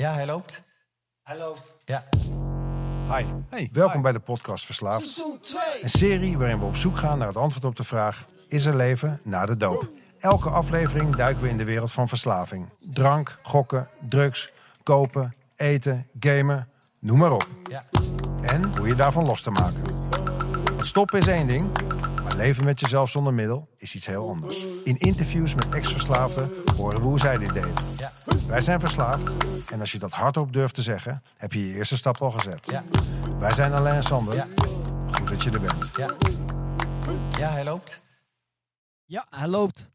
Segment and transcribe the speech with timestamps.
[0.00, 0.62] Ja, hij loopt.
[1.22, 1.76] Hij loopt.
[1.84, 2.04] Ja.
[3.16, 4.02] Hi, Hey, welkom hi.
[4.02, 5.08] bij de podcast Verslaafd.
[5.08, 5.82] Seizoen 2.
[5.82, 8.76] Een serie waarin we op zoek gaan naar het antwoord op de vraag: is er
[8.76, 9.88] leven na de doop?
[10.18, 12.68] Elke aflevering duiken we in de wereld van verslaving.
[12.80, 14.52] Drank, gokken, drugs,
[14.82, 17.48] kopen, eten, gamen, noem maar op.
[17.70, 17.84] Ja.
[18.42, 19.82] En hoe je daarvan los te maken.
[20.64, 21.89] Want stoppen is één ding,
[22.40, 24.66] leven met jezelf zonder middel is iets heel anders.
[24.84, 27.72] In interviews met ex-verslaafden horen we hoe zij dit deden.
[27.96, 28.12] Ja.
[28.46, 29.32] Wij zijn verslaafd
[29.70, 32.66] en als je dat hardop durft te zeggen, heb je je eerste stap al gezet.
[32.70, 32.84] Ja.
[33.38, 34.34] Wij zijn Alain en Sander.
[34.34, 34.46] Ja.
[35.12, 35.90] Goed dat je er bent.
[35.96, 36.14] Ja.
[37.38, 38.00] Ja, hij loopt.
[39.04, 39.90] Ja, hij loopt.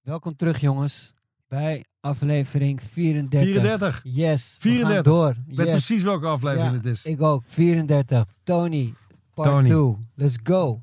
[0.00, 1.14] Welkom terug, jongens.
[1.48, 3.40] Bij aflevering 34.
[3.52, 4.00] 34.
[4.02, 4.54] Yes.
[4.54, 4.94] we 34.
[4.94, 5.30] gaan door.
[5.46, 5.86] Ik weet Yes.
[5.86, 7.04] precies welke aflevering Ja, het is.
[7.04, 7.42] Ik ook.
[7.46, 8.24] 34.
[8.44, 8.94] Tony.
[9.34, 9.68] Part Tony.
[9.68, 9.96] 2.
[10.14, 10.82] Let's go.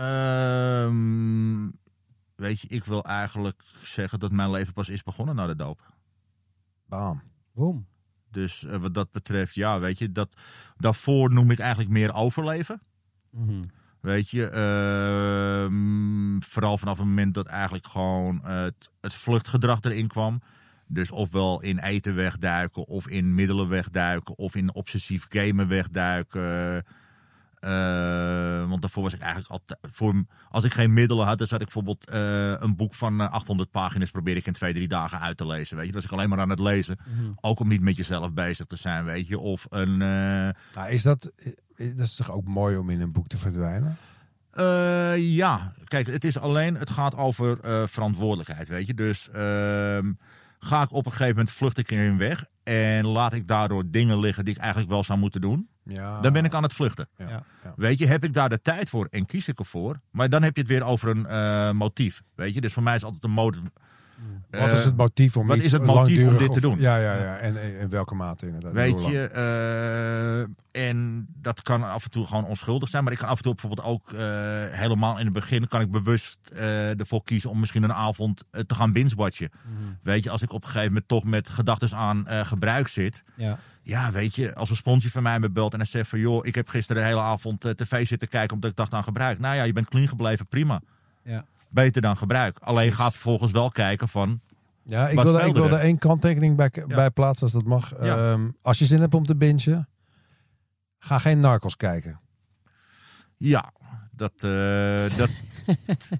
[0.00, 1.68] Ehm,
[2.34, 5.92] weet je, ik wil eigenlijk zeggen dat mijn leven pas is begonnen na de doop.
[6.86, 7.22] Bam.
[7.52, 7.86] Boom.
[8.30, 10.36] Dus eh, wat dat betreft, ja, weet je, dat,
[10.76, 12.82] daarvoor noem ik eigenlijk meer overleven.
[13.30, 13.62] Mhm.
[14.00, 20.42] Weet je, ehm, vooral vanaf het moment dat eigenlijk gewoon het, het vluchtgedrag erin kwam.
[20.86, 26.84] Dus ofwel in eten wegduiken, of in middelen wegduiken, of in obsessief gamen wegduiken.
[27.60, 29.78] Eh, want daarvoor was ik eigenlijk altijd.
[29.92, 33.32] Voor, als ik geen middelen had, dan zat ik bijvoorbeeld eh, een boek van eh,
[33.32, 34.10] 800 pagina's.
[34.10, 35.76] probeerde ik in twee, drie dagen uit te lezen.
[35.76, 36.98] Weet je, dan was ik alleen maar aan het lezen.
[37.06, 37.30] Mhm.
[37.40, 39.38] Ook om niet met jezelf bezig te zijn, weet je.
[39.38, 39.92] Of een.
[40.02, 41.30] eh, Nou, is dat,
[41.76, 43.96] dat is toch ook mooi om in een boek te verdwijnen?
[44.50, 48.94] Eh, ja, kijk, het is alleen, het gaat over eh, verantwoordelijkheid, weet je.
[48.94, 50.12] Dus ehm,
[50.58, 54.18] ga ik op een gegeven moment vlucht ik erin weg en laat ik daardoor dingen
[54.20, 56.20] liggen die ik eigenlijk wel zou moeten doen, Ja.
[56.20, 57.08] dan ben ik aan het vluchten.
[57.16, 57.42] Ja.
[57.76, 60.54] Weet je, heb ik daar de tijd voor en kies ik ervoor, maar dan heb
[60.56, 62.60] je het weer over een eh, motief, weet je.
[62.60, 63.60] Dus voor mij is altijd een motief.
[64.50, 66.80] Wat is het motief om wat is het motief om dit te doen?
[66.80, 67.36] Ja, ja, ja.
[67.36, 68.72] En in welke mate inderdaad.
[68.72, 70.40] Weet je, eh,
[70.72, 73.04] en dat kan af en toe gewoon onschuldig zijn.
[73.04, 74.20] Maar ik kan af en toe bijvoorbeeld ook eh,
[74.70, 75.68] helemaal in het begin...
[75.68, 79.50] kan ik bewust eh, ervoor kiezen om misschien een avond eh, te gaan binge-watchen.
[79.62, 79.92] Mhm.
[80.02, 83.22] Weet je, als ik op een gegeven moment toch met gedachten aan eh, gebruik zit...
[83.34, 83.58] Ja.
[83.82, 86.18] Ja, weet je, als een sponsje van mij me belt en hij zegt van...
[86.18, 89.04] joh, ik heb gisteren de hele avond eh, tv zitten kijken omdat ik dacht aan
[89.04, 89.38] gebruik.
[89.38, 90.80] Nou ja, je bent clean gebleven, prima.
[91.22, 91.44] Ja.
[91.68, 92.58] Beter dan gebruik.
[92.58, 94.40] Alleen ga vervolgens wel kijken van...
[94.84, 95.72] Ja, ik wil, ik wil er?
[95.72, 97.90] één kanttekening bij, bij plaatsen als dat mag.
[98.00, 98.16] Ja.
[98.16, 99.88] Ehm, als je zin hebt om te bingen,
[100.98, 102.20] ga geen narcos kijken.
[103.36, 103.72] Ja,
[104.10, 105.30] dat, eh, dat,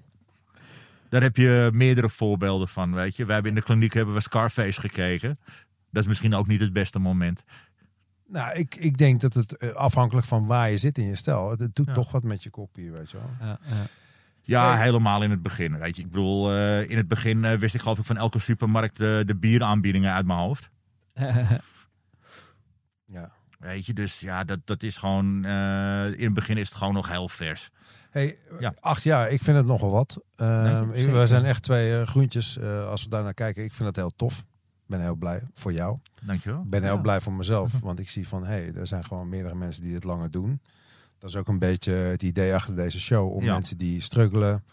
[1.09, 3.25] daar heb je meerdere voorbeelden van, weet je.
[3.25, 5.39] We hebben in de kliniek hebben we Scarface gekeken.
[5.91, 7.43] Dat is misschien ook niet het beste moment.
[8.27, 11.49] Nou, ik, ik denk dat het eh, afhankelijk van waar je zit in je stijl,
[11.49, 11.93] het, het doet Ja.
[11.93, 13.29] toch wat met je kopie, weet je wel.
[13.39, 13.75] Ja, ja.
[14.43, 14.83] Ja, Hey.
[14.83, 16.01] helemaal in het begin, weet je.
[16.01, 19.35] Ik bedoel, eh, in het begin eh, wist ik geloof ik van elke supermarkt de
[19.39, 20.69] bieraanbiedingen uit mijn hoofd.
[23.05, 23.31] Ja.
[23.59, 25.45] Weet je, dus ja, dat, dat is gewoon...
[25.45, 27.69] eh, in het begin is het gewoon nog heel vers.
[28.09, 28.73] Hey, Ja.
[28.79, 30.23] acht jaar, ik vind het nogal wat.
[30.35, 32.57] Ehm, we zijn echt twee groentjes.
[32.57, 34.43] eh, als we daar naar kijken, ik vind het heel tof.
[34.91, 35.97] Ik ben heel blij voor jou.
[36.25, 36.61] Dankjewel.
[36.61, 37.01] Ik ben heel Ja.
[37.01, 39.91] blij voor mezelf, want ik zie van, hé, hey, er zijn gewoon meerdere mensen die
[39.91, 40.61] dit langer doen.
[41.17, 43.53] Dat is ook een beetje het idee achter deze show, om Ja.
[43.53, 44.63] mensen die struggelen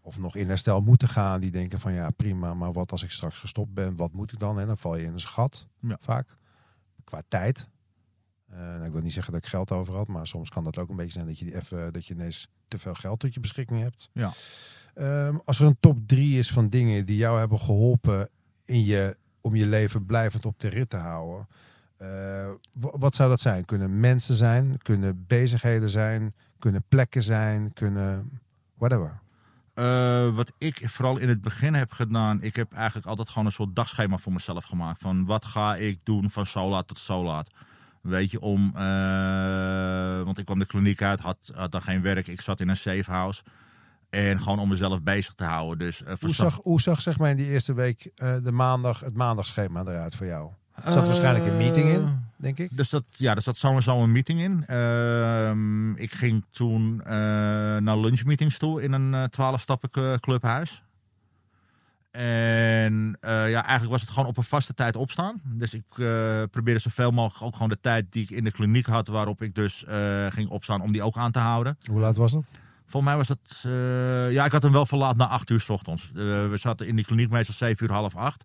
[0.00, 3.10] of nog in herstel moeten gaan, die denken van, ja, prima, maar wat als ik
[3.10, 4.60] straks gestopt ben, wat moet ik dan?
[4.60, 5.96] En dan val je in een gat, Ja.
[6.00, 6.36] vaak,
[7.04, 7.68] qua tijd.
[8.50, 10.78] Eh, nou, ik wil niet zeggen dat ik geld over had, maar soms kan dat
[10.78, 13.34] ook een beetje zijn dat je, die even, dat je ineens te veel geld tot
[13.34, 14.08] je beschikking hebt.
[14.12, 14.32] Ja.
[14.94, 18.28] Ehm, als er een top drie is van dingen die jou hebben geholpen
[18.64, 21.46] in je, om je leven blijvend op de rit te houden.
[21.96, 22.08] eh,
[22.72, 23.64] wa- wat zou dat zijn?
[23.64, 28.40] Kunnen mensen zijn, kunnen bezigheden zijn, kunnen plekken zijn, kunnen
[28.74, 29.20] whatever.
[29.74, 33.52] Eh, wat ik vooral in het begin heb gedaan, ik heb eigenlijk altijd gewoon een
[33.52, 35.00] soort dagschema voor mezelf gemaakt.
[35.02, 37.50] Van wat ga ik doen van zo laat tot zo laat.
[38.00, 42.26] Weet je, om, eh, want ik kwam de kliniek uit, had, had daar geen werk.
[42.26, 43.42] Ik zat in een safe house.
[44.10, 45.78] En gewoon om mezelf bezig te houden.
[45.78, 49.00] Dus, eh, Hoe zag, hoe zag zeg maar in die eerste week eh, de maandag,
[49.00, 50.50] het maandagschema eruit voor jou?
[50.84, 52.76] Er zat waarschijnlijk een meeting in, Eh, denk ik.
[52.76, 54.64] Dus dat, ja, er zat sowieso een meeting in.
[54.66, 57.10] Ehm, ik ging toen eh,
[57.76, 59.90] naar lunchmeetings toe in een twaalf stappen
[60.20, 60.82] clubhuis.
[62.10, 65.40] En eh, ja, eigenlijk was het gewoon op een vaste tijd opstaan.
[65.44, 68.86] Dus ik eh, probeerde zoveel mogelijk ook gewoon de tijd die ik in de kliniek
[68.86, 71.76] had, waarop ik dus eh, ging opstaan, om die ook aan te houden.
[71.90, 72.44] Hoe laat was het?
[72.90, 75.68] Volgens mij was het, eh, ja, ik had hem wel verlaat na acht uur s
[75.68, 76.10] ochtends.
[76.14, 78.44] Eh, we zaten in die kliniek meestal zeven uur, half acht.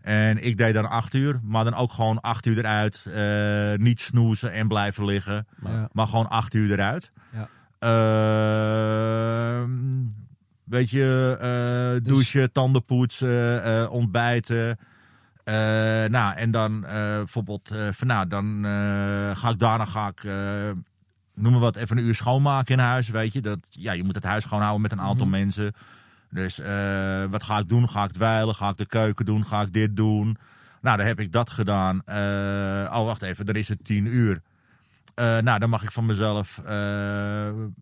[0.00, 3.06] En ik deed dan acht uur, maar dan ook gewoon acht uur eruit.
[3.14, 5.88] eh, niet snoezen en blijven liggen, Ja.
[5.92, 7.10] maar gewoon acht uur eruit.
[7.32, 7.48] Ja.
[7.78, 9.70] Ehm,
[10.64, 14.78] weet je, eh, douchen, tanden poetsen, eh, ontbijten.
[15.44, 15.54] Eh,
[16.04, 20.24] nou, en dan eh, bijvoorbeeld, eh, van, nou, dan eh, ga ik daarna ga ik,
[20.24, 20.32] eh,
[21.36, 23.40] noem maar wat, even een uur schoonmaken in huis, weet je.
[23.40, 25.38] Dat, ja, je moet het huis schoonhouden met een aantal Mhm.
[25.38, 25.72] mensen.
[26.30, 27.88] Dus eh, wat ga ik doen?
[27.88, 28.54] Ga ik dweilen?
[28.54, 29.46] Ga ik de keuken doen?
[29.46, 30.36] Ga ik dit doen?
[30.80, 32.02] Nou, dan heb ik dat gedaan.
[32.04, 34.42] Eh, oh, wacht even, dan is het tien uur.
[35.14, 36.60] Eh, nou, dan mag ik van mezelf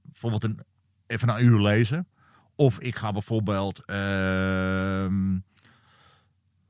[0.02, 0.60] bijvoorbeeld een,
[1.06, 2.06] even een uur lezen.
[2.56, 5.38] Of ik ga bijvoorbeeld ehm,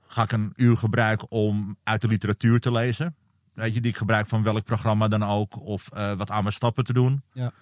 [0.07, 3.15] ga ik een uur gebruiken om uit de literatuur te lezen.
[3.55, 5.61] Weet je, die ik gebruik van welk programma dan ook.
[5.61, 7.23] Of eh, wat aan mijn stappen te doen.
[7.33, 7.53] Ja.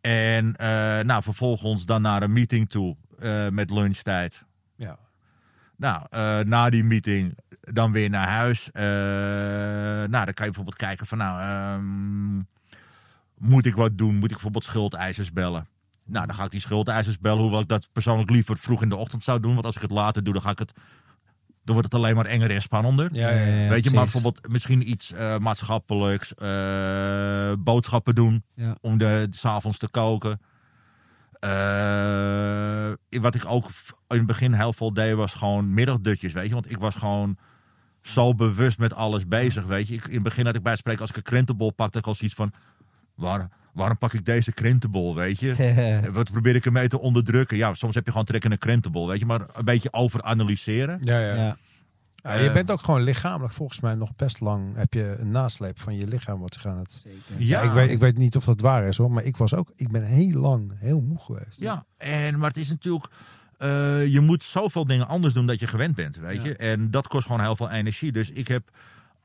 [0.00, 4.44] En eh, nou, vervolgens dan naar een meeting toe eh, met lunchtijd.
[4.76, 4.98] Ja.
[5.76, 8.70] Nou, eh, na die meeting dan weer naar huis.
[8.70, 12.36] Eh, nou, dan kan je bijvoorbeeld kijken van nou, ehm,
[13.38, 14.14] moet ik wat doen?
[14.14, 15.66] Moet ik bijvoorbeeld schuldeisers bellen?
[16.04, 18.96] Nou, dan ga ik die schuldeisers bellen, hoewel ik dat persoonlijk liever vroeg in de
[18.96, 19.52] ochtend zou doen.
[19.54, 20.72] Want als ik het later doe, dan ga ik het,
[21.68, 23.08] dan wordt het alleen maar enger en spannender.
[23.12, 28.44] Ja, ja, Weet je, maar bijvoorbeeld misschien iets eh, maatschappelijks, eh, boodschappen doen
[28.80, 30.40] om de, s s'avonds te koken.
[31.40, 33.64] Eh, wat ik ook
[34.08, 36.54] in het begin heel veel deed, was gewoon middagdutjes, weet je.
[36.54, 37.38] Want ik was gewoon
[38.02, 39.94] zo bewust met alles bezig, weet je.
[39.94, 42.14] Ik, in het begin had ik bij spreken, als ik een krentenbol pakte, ik al
[42.14, 42.52] zoiets van...
[43.14, 43.48] Waar,
[43.78, 46.00] waarom pak ik deze krentenbol, weet je?
[46.12, 47.56] Wat probeer ik ermee te onderdrukken?
[47.56, 49.26] Ja, soms heb je gewoon trek in een krentenbol, weet je.
[49.26, 50.98] Maar een beetje overanalyseren.
[51.00, 51.34] Ja, ja.
[51.34, 51.56] ja.
[52.22, 54.76] Ja, je bent ook gewoon lichamelijk volgens mij nog best lang.
[54.76, 57.00] Heb je een nasleep van je lichaam wat zich aan het.
[57.04, 57.20] Zeker.
[57.46, 59.10] Ja, ik, weet, ik weet niet of dat waar is hoor.
[59.10, 59.72] Maar ik was ook.
[59.76, 61.60] Ik ben heel lang heel moe geweest.
[61.60, 63.06] Ja, en, maar het is natuurlijk...
[63.58, 66.44] eh, je moet zoveel dingen anders doen dat je gewend bent, weet Ja.
[66.44, 66.56] je.
[66.56, 68.12] En dat kost gewoon heel veel energie.
[68.12, 68.70] Dus ik heb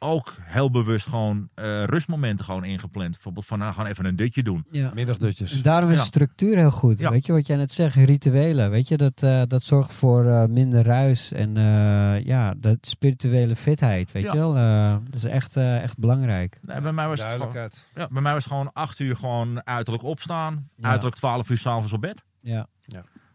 [0.04, 3.12] ook heel bewust gewoon eh, rustmomenten gewoon ingepland.
[3.12, 4.66] Bijvoorbeeld van, nou, gewoon even een dutje doen.
[4.72, 4.92] Ja.
[4.94, 5.52] Middagdutjes.
[5.56, 6.04] En daarom is Ja.
[6.04, 7.00] structuur heel goed.
[7.00, 7.10] Ja.
[7.10, 8.70] Weet je wat jij net zegt, rituelen.
[8.70, 13.56] Weet je, dat, eh, dat zorgt voor eh, minder ruis en eh, ja, de spirituele
[13.56, 14.12] fitheid.
[14.12, 14.32] Weet Ja.
[14.34, 16.58] je wel, Eh, dat is echt, eh, echt belangrijk.
[16.62, 20.04] Nee, bij, mij was het gewoon, ja, bij mij was gewoon acht uur gewoon uiterlijk
[20.04, 20.70] opstaan.
[20.76, 20.88] Ja.
[20.88, 22.24] Uiterlijk twaalf uur s'avonds op bed.
[22.42, 22.68] Ja,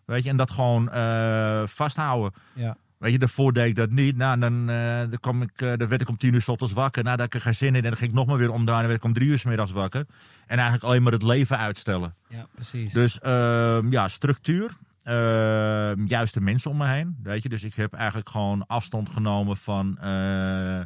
[0.04, 2.32] Weet je, en dat gewoon eh, vasthouden.
[2.54, 4.16] ja, Weet je, daarvoor deed ik dat niet.
[4.16, 6.72] Nou, dan, eh, dan, kwam ik, eh, dan werd ik om tien uur 's ochtends
[6.72, 7.02] wakker.
[7.02, 7.74] Nou, daar had ik er geen zin in.
[7.74, 8.80] En dan ging ik nog maar weer omdraaien.
[8.80, 10.06] Dan werd ik om drie uur 's middags wakker.
[10.46, 12.14] En eigenlijk alleen maar het leven uitstellen.
[12.28, 12.92] ja, precies.
[12.92, 14.76] Dus ehm, ja, structuur.
[15.02, 17.16] Ehm, juiste mensen om me heen.
[17.22, 20.80] Weet je, dus ik heb eigenlijk gewoon afstand genomen van eh,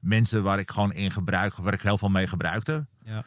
[0.00, 2.86] mensen waar ik gewoon in gebruik, waar ik heel veel mee gebruikte.
[3.04, 3.24] Ja.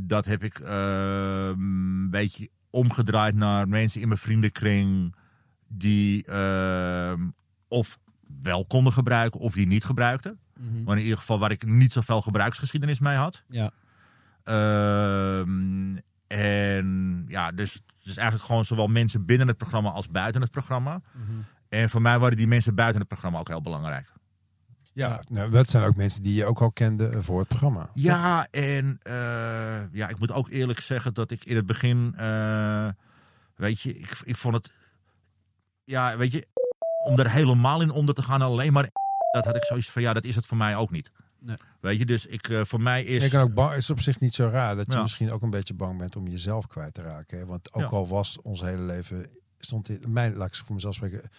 [0.00, 5.14] Dat heb ik ehm, een beetje omgedraaid naar mensen in mijn vriendenkring
[5.72, 7.28] die ehm,
[7.68, 7.98] of
[8.42, 10.38] wel konden gebruiken of die niet gebruikten.
[10.60, 10.82] Mhm.
[10.82, 13.44] Maar in ieder geval waar ik niet zoveel gebruiksgeschiedenis mee had.
[13.48, 13.72] Ja,
[14.50, 15.96] Ehm,
[16.26, 21.00] en ja, dus, dus eigenlijk gewoon zowel mensen binnen het programma als buiten het programma.
[21.12, 21.38] Mhm.
[21.68, 24.12] En voor mij waren die mensen buiten het programma ook heel belangrijk.
[24.92, 27.90] Ja, nou, dat zijn ook mensen die je ook al kende eh, voor het programma.
[27.94, 32.88] Ja, en eh, ja, ik moet ook eerlijk zeggen dat ik in het begin, eh,
[33.56, 34.72] weet je, ik, ik vond het,
[35.90, 36.46] ja, weet je,
[37.04, 38.88] om er helemaal in onder te gaan, alleen maar,
[39.34, 41.10] dat had ik zoiets van, ja, dat is het voor mij ook niet.
[41.38, 41.56] Nee.
[41.80, 43.22] Weet je, dus ik, eh, voor mij is...
[43.22, 45.02] Je kan ook bang, is op zich niet zo raar dat je Ja.
[45.02, 47.38] misschien ook een beetje bang bent om jezelf kwijt te raken.
[47.38, 47.46] Hè?
[47.46, 47.88] Want ook Ja.
[47.88, 49.26] al was ons hele leven,
[49.58, 51.30] stond in mijn, laat ik voor mezelf spreken,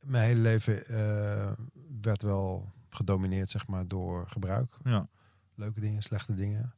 [0.00, 1.52] mijn hele leven eh,
[2.02, 4.76] werd wel gedomineerd zeg maar door gebruik.
[4.84, 5.08] Ja.
[5.54, 6.74] Leuke dingen, slechte dingen.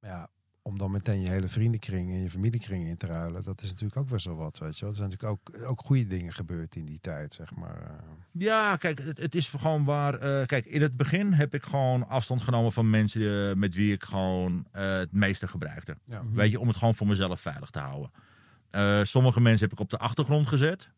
[0.00, 0.28] Maar ja,
[0.62, 3.96] om dan meteen je hele vriendenkring en je familiekring in te ruilen, dat is natuurlijk
[3.96, 4.90] ook best wel wat, weet je wel.
[4.90, 7.82] Er zijn natuurlijk ook, ook goede dingen gebeurd in die tijd, zeg maar.
[7.82, 7.90] eh.
[8.30, 10.14] Ja, kijk, het, het is gewoon waar.
[10.14, 13.92] eh, kijk, in het begin heb ik gewoon afstand genomen van mensen eh, met wie
[13.92, 15.96] ik gewoon het meeste gebruikte.
[16.04, 16.22] Ja.
[16.22, 16.34] Mhm.
[16.34, 18.10] Weet je, om het gewoon voor mezelf veilig te houden.
[18.70, 20.88] Eh, sommige mensen heb ik op de achtergrond gezet.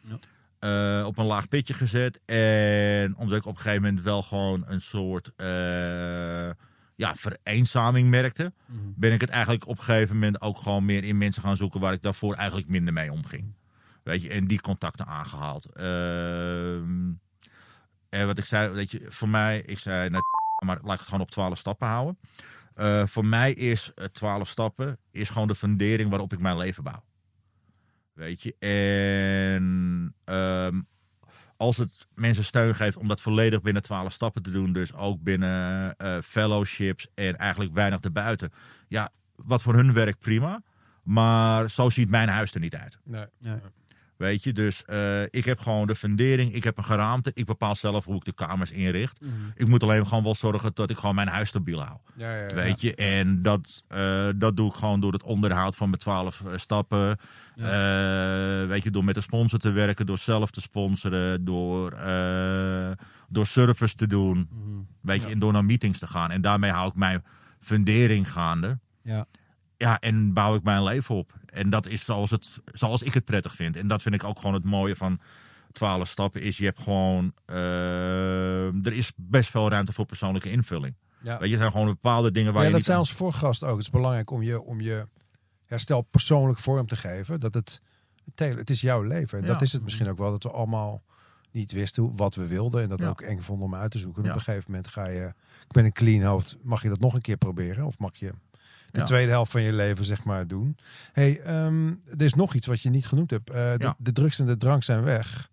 [0.00, 0.18] Ja.
[0.58, 2.20] Eh, op een laag pitje gezet.
[2.24, 6.50] En omdat ik op een gegeven moment wel gewoon een soort eh,
[6.96, 8.78] ja, vereenzaming merkte, Mhm.
[8.96, 11.80] ben ik het eigenlijk op een gegeven moment ook gewoon meer in mensen gaan zoeken
[11.80, 13.52] waar ik daarvoor eigenlijk minder mee omging.
[14.02, 15.64] Weet je, en die contacten aangehaald.
[15.72, 17.10] Ehm,
[18.08, 20.22] en wat ik zei, weet je, voor mij, ik zei, nou,
[20.64, 22.18] maar laat ik het gewoon op 12 stappen houden.
[22.74, 26.82] Eh, voor mij is eh, 12 stappen is gewoon de fundering waarop ik mijn leven
[26.84, 27.04] bouw.
[28.12, 30.80] Weet je, en ehm,
[31.56, 35.22] als het mensen steun geeft om dat volledig binnen 12 stappen te doen, dus ook
[35.22, 38.52] binnen eh, fellowships en eigenlijk weinig erbuiten.
[38.88, 40.62] Ja, wat voor hun werkt prima,
[41.02, 42.98] maar zo ziet mijn huis er niet uit.
[43.04, 43.26] Nee.
[43.38, 43.60] Ja.
[44.16, 47.74] Weet je, dus eh, ik heb gewoon de fundering, ik heb een geraamte, ik bepaal
[47.74, 49.20] zelf hoe ik de kamers inricht.
[49.20, 49.32] Mhm.
[49.54, 51.98] Ik moet alleen gewoon wel zorgen dat ik gewoon mijn huis stabiel hou.
[52.16, 52.54] Ja, ja, ja.
[52.54, 56.42] Weet je, en dat, eh, dat doe ik gewoon door het onderhoud van mijn twaalf
[56.46, 57.18] eh, stappen.
[58.68, 61.90] Weet je, door met een sponsor te werken, door zelf te sponsoren, door,
[63.28, 64.48] door service te doen.
[64.50, 64.80] Mhm.
[65.00, 66.30] Weet je, en door naar meetings te gaan.
[66.30, 67.24] En daarmee hou ik mijn
[67.60, 68.78] fundering gaande.
[69.02, 69.26] Ja.
[69.76, 71.32] Ja, en bouw ik mijn leven op.
[71.46, 73.76] En dat is zoals, het, zoals ik het prettig vind.
[73.76, 75.20] En dat vind ik ook gewoon het mooie van
[75.72, 76.42] 12 stappen.
[76.42, 77.32] Is je hebt gewoon.
[77.44, 80.94] eh, er is best veel ruimte voor persoonlijke invulling.
[81.22, 81.38] Ja.
[81.38, 82.70] Weet je, er zijn gewoon bepaalde dingen waar ja, je.
[82.74, 83.72] dat niet zei onze vorige gast ook.
[83.72, 85.08] Het is belangrijk om je, om je
[85.66, 87.40] herstel persoonlijk vorm te geven.
[87.40, 87.80] Dat het,
[88.34, 89.38] het, is jouw leven.
[89.38, 89.52] En Ja.
[89.52, 90.30] dat is het misschien ook wel.
[90.30, 91.02] Dat we allemaal
[91.50, 92.82] niet wisten wat we wilden.
[92.82, 93.08] En dat Ja.
[93.08, 94.22] ook eng vonden om uit te zoeken.
[94.22, 94.34] En Ja.
[94.34, 95.26] op een gegeven moment ga je...
[95.62, 96.56] Ik ben een clean hoofd.
[96.62, 97.84] Mag je dat nog een keer proberen?
[97.86, 98.32] Of mag je
[98.96, 99.06] de Ja.
[99.06, 100.76] tweede helft van je leven zeg maar doen?
[101.12, 103.50] hey, ehm, er is nog iets wat je niet genoemd hebt.
[103.50, 103.94] Eh, de, Ja.
[103.98, 105.48] de drugs en de drank zijn weg.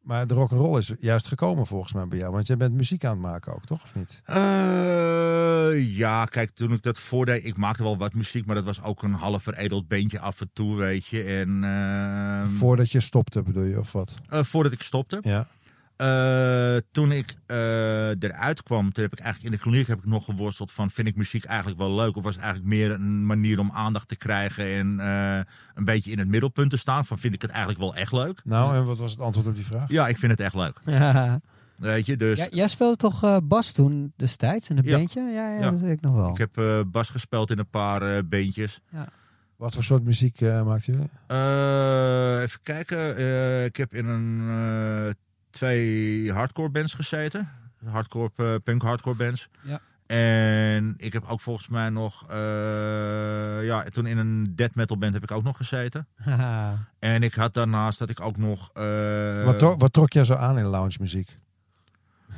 [0.00, 2.32] Maar de rock'n'roll is juist gekomen volgens mij bij jou.
[2.32, 3.82] Want jij bent muziek aan het maken ook, toch?
[3.82, 4.22] Of niet?
[4.24, 8.82] Eh, ja, kijk, toen ik dat voordeed, ik maakte wel wat muziek, maar dat was
[8.82, 11.22] ook een half veredeld bandje af en toe, weet je.
[11.22, 14.14] En ehm, Voordat je stopte bedoel je, of wat?
[14.28, 15.18] eh, voordat ik stopte.
[15.22, 15.46] Ja.
[16.00, 20.04] Eh, toen ik eh, eruit kwam, toen heb ik eigenlijk in de kliniek heb ik
[20.06, 23.26] nog geworsteld van vind ik muziek eigenlijk wel leuk of was het eigenlijk meer een
[23.26, 25.40] manier om aandacht te krijgen en eh,
[25.74, 28.40] een beetje in het middelpunt te staan van vind ik het eigenlijk wel echt leuk?
[28.44, 29.88] Nou, en wat was het antwoord op die vraag?
[29.90, 30.80] Ja, ik vind het echt leuk.
[30.84, 31.40] Ja.
[31.76, 34.96] Weet je, dus Ja, jij speelde toch eh, bas toen destijds in een Ja.
[34.96, 35.20] bandje?
[35.20, 35.70] Ja, ja, Ja.
[35.70, 36.28] dat weet ik nog wel.
[36.30, 38.80] ik heb eh, bas gespeeld in een paar eh beentjes.
[39.56, 41.08] Wat voor soort muziek uh, maakten jullie?
[41.26, 44.40] Eh, even kijken, eh, ik heb in een
[45.06, 45.12] eh,
[45.50, 47.48] twee hardcore bands gezeten.
[47.84, 49.48] Hardcore, eh, punk hardcore bands.
[49.62, 49.80] Ja.
[50.06, 55.14] En ik heb ook volgens mij nog, eh, ja, toen in een death metal band
[55.14, 56.06] heb ik ook nog gezeten.
[56.16, 56.78] Haha.
[56.98, 60.34] En ik had daarnaast dat ik ook nog eh wat, trok, wat trok jij zo
[60.34, 61.38] aan in lounge muziek?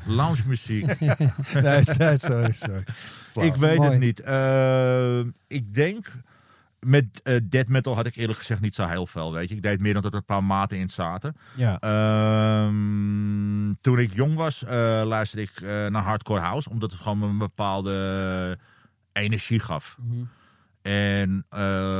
[0.07, 1.01] lounge muziek.
[1.63, 2.53] nee, sorry, sorry.
[2.53, 2.85] sorry.
[3.31, 3.47] Flauw.
[3.47, 3.91] ik weet Mooi.
[3.91, 4.21] het niet.
[4.21, 6.07] Eh, ik denk
[6.87, 9.55] met eh death metal had ik eerlijk gezegd niet zo heel veel, weet je.
[9.55, 11.37] Ik deed meer dan dat er een paar maten in zaten.
[11.57, 11.79] ja.
[11.81, 17.23] Ehm, toen ik jong was, eh, luisterde ik eh, naar hardcore house, omdat het gewoon
[17.23, 18.59] een bepaalde
[19.13, 19.97] energie gaf.
[20.01, 20.25] Mhm.
[20.83, 21.45] En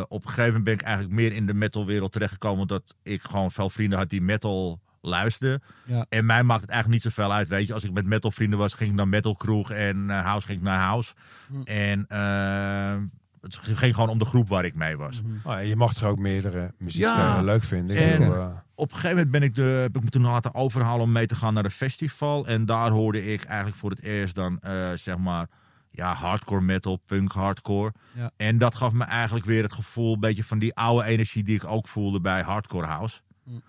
[0.09, 3.53] op een gegeven moment ben ik eigenlijk meer in de metalwereld terechtgekomen, omdat ik gewoon
[3.53, 5.63] veel vrienden had die metal luisterden.
[5.85, 6.07] Ja.
[6.09, 7.73] En mij maakt het eigenlijk niet zoveel uit, weet je.
[7.73, 10.65] Als ik met metal vrienden was, ging ik naar metal kroeg en house ging ik
[10.65, 11.15] naar house.
[11.49, 11.63] Hm.
[11.63, 12.97] En eh,
[13.43, 15.23] het ging gewoon om de groep waar ik mee was.
[15.23, 15.49] Mhm.
[15.51, 17.43] Oh, je mag toch ook meerdere muziekstijlen Ja.
[17.43, 17.97] leuk vinden?
[17.97, 20.55] En- bedoel, eh, op een gegeven moment ben ik, de, heb ik me toen laten
[20.55, 22.47] overhalen om mee te gaan naar een festival.
[22.47, 25.47] En daar hoorde ik eigenlijk voor het eerst dan, eh, zeg maar,
[25.91, 27.93] ja, hardcore metal, punk hardcore.
[28.13, 28.31] Ja.
[28.37, 31.55] En dat gaf me eigenlijk weer het gevoel, een beetje van die oude energie die
[31.57, 33.21] ik ook voelde bij hardcore house.
[33.45, 33.63] Mm.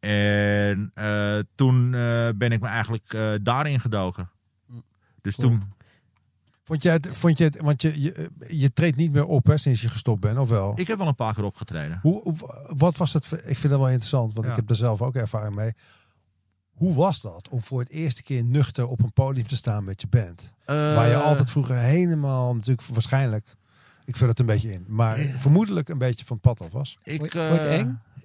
[0.00, 1.90] En eh, toen
[2.36, 4.30] ben ik me eigenlijk eh, daarin gedoken.
[4.66, 4.82] Mm.
[5.22, 5.48] Dus Cool.
[5.48, 5.72] toen,
[6.70, 9.56] vond je het, vond je het, want je, je, je treedt niet meer op hè,
[9.56, 10.72] sinds je gestopt bent, of wel?
[10.76, 11.98] ik heb wel een paar keer opgetreden.
[12.02, 12.34] Hoe,
[12.66, 13.24] wat was het?
[13.24, 14.50] Ik vind dat wel interessant, want Ja.
[14.52, 15.72] ik heb er zelf ook ervaring mee.
[16.70, 20.00] Hoe was dat om voor het eerste keer nuchter op een podium te staan met
[20.00, 20.54] je band?
[20.66, 23.56] Waar je altijd vroeger helemaal, natuurlijk waarschijnlijk,
[24.04, 26.98] ik vul het een beetje in, maar vermoedelijk een beetje van het pad af was.
[27.02, 27.32] Ik, Vond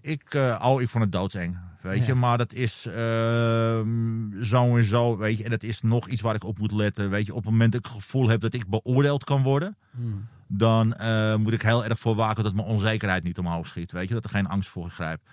[0.05, 1.57] Ik, eh, oh, ik vond het doodseng.
[1.81, 2.05] Weet Ja.
[2.05, 5.17] je, maar dat is ehm, zo en zo.
[5.17, 7.09] Weet je, en dat is nog iets waar ik op moet letten.
[7.09, 9.77] Weet je, op het moment dat ik het gevoel heb dat ik beoordeeld kan worden,
[9.91, 10.07] Mhm.
[10.47, 13.91] dan eh, moet ik heel erg voor waken dat mijn onzekerheid niet omhoog schiet.
[13.91, 15.29] Weet je, dat er geen angst voor grijpt.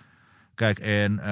[0.55, 1.25] Kijk, en eh,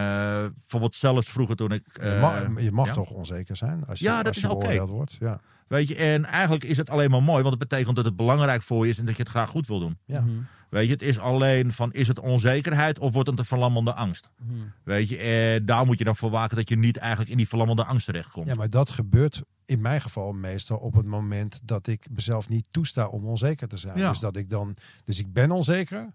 [0.60, 1.84] bijvoorbeeld zelfs vroeger toen ik.
[1.94, 2.94] je eh, mag, je mag ja.
[2.94, 5.18] toch onzeker zijn als je, Ja, dat als is je beoordeeld wordt.
[5.20, 5.40] Ja.
[5.68, 8.62] Weet je, en eigenlijk is het alleen maar mooi, want het betekent dat het belangrijk
[8.62, 9.98] voor je is en dat je het graag goed wil doen.
[10.06, 10.22] Ja.
[10.22, 10.32] Mhm.
[10.72, 14.30] Weet je, het is alleen van, is het onzekerheid of wordt het een verlammende angst?
[14.38, 14.54] Mhm.
[14.84, 17.48] Weet je, eh, daar moet je dan voor waken dat je niet eigenlijk in die
[17.48, 18.48] verlammende angst terechtkomt.
[18.48, 22.68] ja, maar dat gebeurt in mijn geval meestal op het moment dat ik mezelf niet
[22.72, 23.98] toesta om onzeker te zijn.
[23.98, 24.10] Ja.
[24.10, 26.14] Dus dat ik dan, dus ik ben onzeker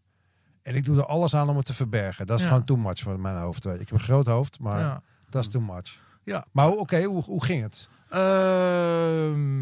[0.63, 2.27] en ik doe er alles aan om het te verbergen.
[2.27, 2.49] Dat is Ja.
[2.49, 3.65] gewoon too much voor mijn hoofd.
[3.65, 5.03] Ik heb een groot hoofd, maar Ja.
[5.31, 6.01] dat is too much.
[6.25, 6.47] Ja.
[6.53, 7.89] Maar hoe- oké, hoe, hoe ging het?
[8.11, 9.56] Ehm,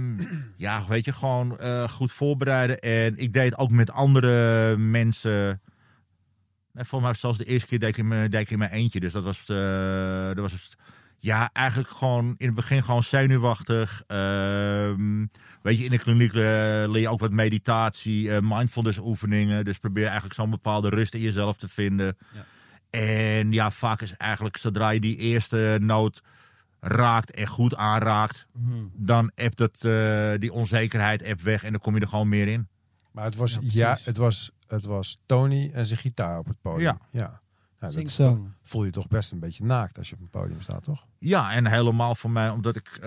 [0.64, 2.78] ja, weet je, gewoon eh, goed voorbereiden.
[2.78, 5.60] En ik deed ook met andere mensen.
[6.72, 8.70] En volgens mij zelfs de eerste keer deed ik in mijn, deed ik in mijn
[8.70, 9.00] eentje.
[9.00, 10.76] Dus dat was, eh, dat was het-
[11.18, 14.02] ja, eigenlijk gewoon in het begin gewoon zenuwachtig.
[14.06, 15.26] Ehm,
[15.62, 16.40] weet je, in de kliniek eh,
[16.86, 19.64] leer je ook wat meditatie, mindfulness oefeningen.
[19.64, 22.16] Dus probeer eigenlijk zo'n bepaalde rust in jezelf te vinden.
[22.34, 22.44] Ja.
[23.00, 26.22] En ja, vaak is eigenlijk zodra je die eerste noot
[26.86, 28.74] raakt en goed aanraakt, Mhm.
[28.92, 32.48] dan hebt het, eh, die onzekerheid app weg en dan kom je er gewoon meer
[32.48, 32.68] in.
[33.10, 36.80] Maar het was, Ja, het was, het was Tony en zijn gitaar op het podium.
[36.82, 36.98] Ja.
[37.10, 37.42] ja.
[37.78, 38.52] dat is toch- song.
[38.62, 41.06] voel je toch best een beetje naakt als je op een podium staat, toch?
[41.18, 42.88] Ja, en helemaal voor mij, omdat ik...
[42.96, 43.00] eh,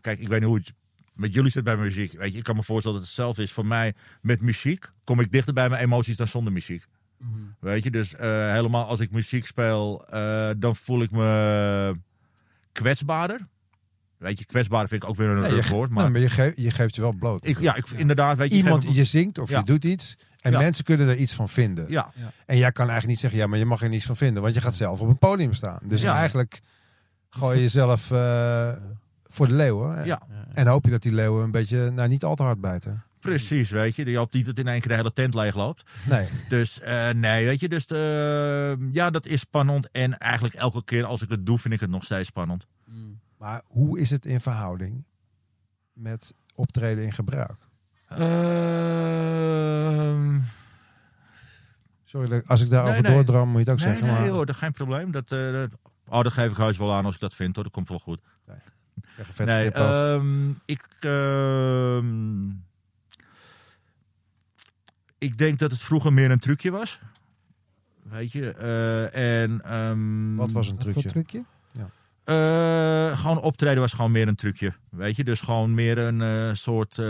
[0.00, 0.72] kijk, ik weet niet hoe het
[1.12, 2.12] met jullie zit bij muziek.
[2.12, 3.52] Weet je, ik kan me voorstellen dat het hetzelfde is.
[3.52, 6.86] Voor mij, met muziek, kom ik dichter bij mijn emoties dan zonder muziek.
[7.18, 7.30] Mhm.
[7.60, 11.96] Weet je, dus eh, helemaal als ik muziek speel, eh, dan voel ik me
[12.80, 13.46] kwetsbaarder.
[14.16, 15.90] Weet je, kwetsbaar vind ik ook weer een Ja, je, woord.
[15.90, 17.46] maar, Maar maar je, geeft, je geeft je wel bloot.
[17.46, 18.56] ik, ja, ik, inderdaad, weet je...
[18.56, 19.58] Iemand, je zingt of Ja.
[19.58, 20.58] je doet iets en Ja.
[20.58, 21.86] mensen kunnen er iets van vinden.
[21.88, 22.12] Ja,
[22.46, 24.54] En jij kan eigenlijk niet zeggen, ja, maar je mag er niets van vinden, want
[24.54, 25.78] je gaat zelf op een podium staan.
[25.84, 26.14] Dus Ja.
[26.16, 26.60] eigenlijk
[27.30, 28.72] gooi je jezelf eh,
[29.26, 30.04] voor de leeuwen.
[30.04, 33.02] ja, En hoop je dat die leeuwen een beetje, nou niet al te hard bijten.
[33.20, 34.10] Precies, weet je.
[34.10, 35.82] Je hoopt niet dat in één keer de hele tent leeg loopt.
[36.08, 36.28] Nee.
[36.48, 39.90] Dus eh, nee, weet je, dus eh, ja, dat is spannend.
[39.90, 42.66] En eigenlijk elke keer als ik het doe, vind ik het nog steeds spannend.
[42.84, 43.20] Mm.
[43.38, 45.04] Maar hoe is het in verhouding
[45.92, 47.56] met optreden in gebruik?
[49.08, 50.38] Ehm,
[52.04, 53.24] Sorry, dat- als ik daarover Nee, nee.
[53.24, 54.06] doordram, moet je het ook nee, zeggen.
[54.06, 55.10] nee maar hoor, dat is geen probleem.
[55.10, 55.70] Dat, eh, dat-
[56.08, 57.98] oh, dat geef ik heus wel aan als ik dat vind hoor, dat komt wel
[57.98, 58.20] goed.
[59.44, 62.48] Nee, ehm, ik, ehm,
[65.18, 67.00] ik denk dat het vroeger meer een trucje was.
[68.02, 69.60] Weet je, eh, en...
[69.62, 71.08] ehm, Wat was een Wat voor trucje?
[71.08, 71.44] trucje?
[72.24, 74.72] Eh, gewoon optreden was gewoon meer een trucje.
[74.90, 76.98] Weet je, dus gewoon meer een eh, soort.
[76.98, 77.04] eh,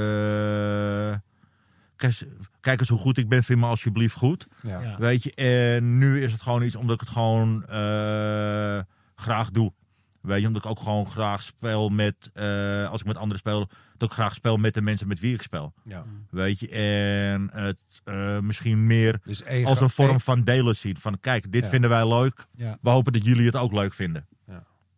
[1.96, 2.24] kijk, eens-
[2.60, 4.46] kijk eens hoe goed ik ben, vind me alsjeblieft goed.
[4.62, 4.80] Ja.
[4.80, 4.96] Ja.
[4.98, 8.78] Weet je, en nu is het gewoon iets omdat ik het gewoon eh,
[9.16, 9.72] graag doe.
[10.20, 12.30] Weet je, omdat ik ook gewoon graag speel met.
[12.34, 15.34] eh, als ik met anderen speel, dat ik graag speel met de mensen met wie
[15.34, 15.72] ik speel.
[15.84, 16.04] Ja.
[16.30, 20.96] Weet je, en het eh, misschien meer Dus ego, als een vorm van delen zien.
[20.96, 21.70] Van kijk, dit Ja.
[21.70, 22.46] vinden wij leuk.
[22.56, 22.78] Ja.
[22.80, 24.26] We hopen dat jullie het ook leuk vinden.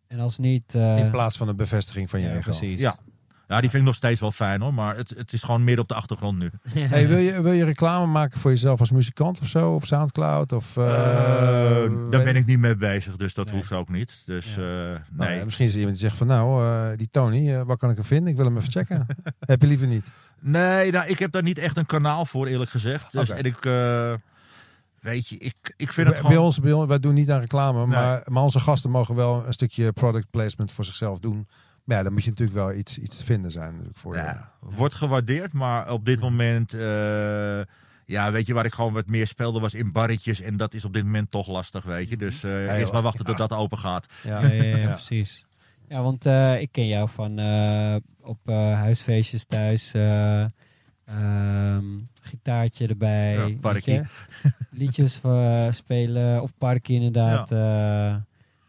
[0.07, 0.75] En als niet...
[0.75, 2.41] eh, in plaats van een bevestiging van je ja, ego.
[2.41, 2.79] precies.
[2.79, 2.95] Ja.
[3.47, 4.73] Ja, die vind ik nog steeds wel fijn hoor.
[4.73, 6.49] Maar het, het is gewoon meer op de achtergrond nu.
[6.69, 10.51] Hey, wil, je, wil je reclame maken voor jezelf als muzikant of zo op Soundcloud?
[10.51, 10.77] Of,
[12.11, 13.55] daar ben ik niet mee bezig, dus dat Nee.
[13.55, 14.21] hoeft ook niet.
[14.25, 14.61] Dus Ja.
[14.61, 15.37] eh, Nou nee.
[15.37, 17.89] ja, misschien is er iemand die zegt van nou, eh, die Tony, eh, waar kan
[17.89, 18.27] ik hem vinden?
[18.29, 19.05] Ik wil hem even checken.
[19.39, 20.07] Heb je liever niet?
[20.39, 23.11] Nee, nou, ik heb daar niet echt een kanaal voor eerlijk gezegd.
[23.11, 23.29] Dus.
[23.29, 24.13] En ik, eh,
[24.99, 26.45] weet je, ik, ik vind Bij, het bij gewoon...
[26.45, 27.87] ons, bij ons, wij doen niet aan reclame, Nee.
[27.87, 31.47] maar, maar onze gasten mogen wel een stukje product placement voor zichzelf doen.
[31.83, 34.21] Maar ja, dan moet je natuurlijk wel iets, iets te vinden zijn natuurlijk voor je.
[34.21, 36.73] Ja, wordt gewaardeerd, maar op dit moment...
[38.11, 40.41] ja, weet je, waar ik gewoon wat meer speelde was in barretjes.
[40.41, 42.17] En dat is op dit moment toch lastig, weet je.
[42.17, 42.93] Dus eh Ja, eerst joh.
[42.93, 44.07] maar wachten tot dat open gaat.
[44.23, 44.41] Ja.
[44.41, 44.91] Ja, ja, ja, Ja.
[44.91, 45.45] precies.
[45.87, 49.93] Ja, want eh, ik ken jou van eh, op eh, huisfeestjes thuis.
[49.93, 50.43] eh,
[51.05, 51.85] ehm,
[52.21, 53.33] gitaartje erbij.
[53.85, 54.05] Ja.
[54.71, 55.21] Liedjes
[55.69, 56.41] spelen.
[56.41, 57.49] Of parkie inderdaad.
[57.49, 58.25] Ja,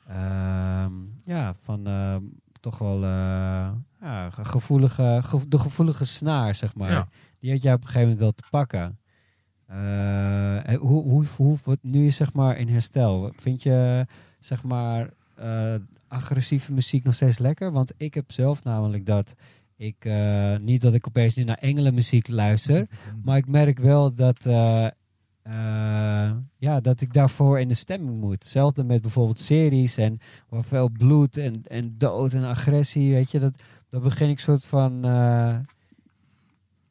[0.08, 0.92] Ehm,
[1.24, 2.16] ja van eh,
[2.60, 6.90] toch wel eh, ja, ge- gevoelige, ge- de gevoelige snaar, zeg maar.
[6.90, 7.08] Ja.
[7.40, 8.98] Die had jij op een gegeven moment wel te pakken.
[9.72, 13.32] Eh, hoe, hoe, hoe, wat nu is zeg maar in herstel?
[13.36, 14.06] Vind je
[14.38, 15.74] zeg maar eh,
[16.08, 17.72] agressieve muziek nog steeds lekker?
[17.72, 19.34] Want ik heb zelf namelijk dat
[19.76, 22.86] ik eh, niet dat ik opeens nu naar engelenmuziek luister,
[23.24, 24.44] maar ik merk wel dat,
[26.56, 28.42] ja, dat ik daarvoor in de stemming moet.
[28.42, 33.38] Hetzelfde met bijvoorbeeld series en waar veel bloed en, en dood en agressie, weet je,
[33.38, 35.04] dat, dat begin ik soort van.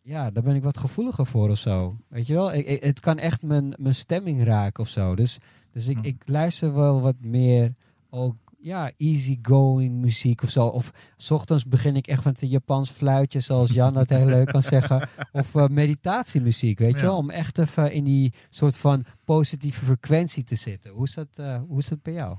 [0.04, 1.98] Ja, daar ben ik wat gevoeliger voor of zo.
[2.08, 5.16] Weet je wel, ik, ik- het kan echt mijn, mijn stemming raken of zo.
[5.16, 5.38] Dus,
[5.72, 6.06] dus ik, Hm.
[6.06, 7.74] ik luister wel wat meer
[8.10, 10.66] ook, ja, easygoing muziek of zo.
[10.66, 14.48] Of s ochtends begin ik echt met een Japans fluitje, zoals Jan dat heel leuk
[14.48, 15.08] kan zeggen.
[15.32, 17.18] Of eh, meditatiemuziek, weet je wel.
[17.18, 20.92] Om echt even in die soort van positieve frequentie te zitten.
[20.92, 22.38] Hoe is dat, eh, hoe is dat bij jou?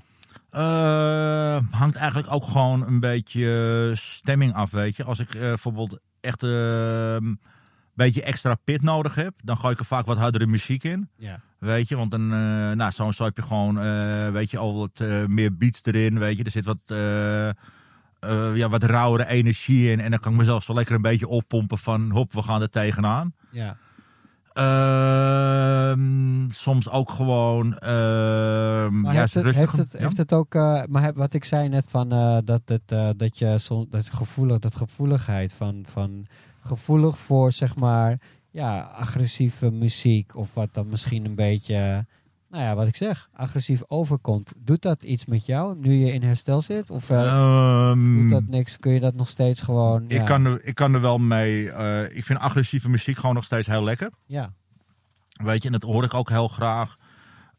[0.51, 5.05] Eh, hangt eigenlijk ook gewoon een beetje stemming af, weet je.
[5.05, 7.39] Als ik bijvoorbeeld echt een
[7.95, 11.09] beetje extra pit nodig heb, dan gooi ik er vaak wat hardere muziek in.
[11.17, 11.41] Ja.
[11.59, 14.75] Weet je, want dan, eh, nou, zo, zo heb je gewoon, eh, weet je, al
[14.75, 16.45] wat eh, meer beats erin, weet je.
[16.45, 16.83] Er zit wat,
[18.55, 21.79] ja, wat rauwere energie in en dan kan ik mezelf zo lekker een beetje oppompen
[21.79, 23.35] van, hop, we gaan er tegenaan.
[23.51, 23.77] Ja.
[24.53, 27.77] Ehm, soms ook gewoon,
[29.03, 29.57] Maar ja, heeft, het, rustig.
[29.57, 29.99] heeft, het, ja.
[29.99, 33.09] heeft het ook, eh, maar heb, wat ik zei net van eh, dat, het, eh,
[33.17, 36.27] dat je soms dat gevoelig, dat gevoeligheid van, van
[36.61, 42.07] gevoelig voor zeg maar ja, agressieve muziek of wat dan misschien een beetje,
[42.53, 44.53] nou ja, wat ik zeg, agressief overkomt.
[44.57, 46.91] Doet dat iets met jou nu je in herstel zit?
[46.91, 48.79] Of Ehm, doet dat niks?
[48.79, 50.05] Kun je dat nog steeds gewoon?
[50.09, 51.71] Ja, Ik, kan er, ik kan er wel mee.
[51.71, 54.11] eh, ik vind agressieve muziek gewoon nog steeds heel lekker.
[54.27, 54.53] ja,
[55.33, 56.97] Weet je, en dat hoor ik ook heel graag.